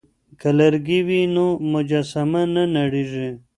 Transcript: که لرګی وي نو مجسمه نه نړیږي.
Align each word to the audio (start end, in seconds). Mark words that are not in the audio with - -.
که 0.39 0.49
لرګی 0.57 0.99
وي 1.07 1.21
نو 1.35 1.45
مجسمه 1.71 2.43
نه 2.53 2.63
نړیږي. 2.77 3.29